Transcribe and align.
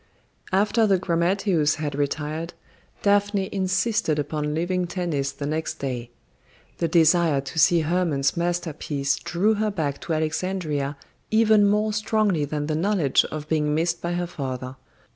After 0.51 0.87
the 0.87 0.97
grammateus 0.97 1.75
had 1.75 1.93
retired, 1.93 2.55
Daphne 3.03 3.49
insisted 3.53 4.17
upon 4.17 4.55
leaving 4.55 4.87
Tennis 4.87 5.31
the 5.31 5.45
next 5.45 5.75
day. 5.75 6.09
The 6.79 6.87
desire 6.87 7.39
to 7.41 7.59
see 7.59 7.81
Hermon's 7.81 8.35
masterpiece 8.35 9.15
drew 9.17 9.53
her 9.53 9.69
back 9.69 10.01
to 10.01 10.13
Alexandria 10.15 10.97
even 11.29 11.67
more 11.67 11.93
strongly 11.93 12.45
than 12.45 12.65
the 12.65 12.73
knowledge 12.73 13.25
of 13.25 13.47
being 13.47 13.75
missed 13.75 14.01
by 14.01 14.13
her 14.13 14.25
father. 14.25 14.75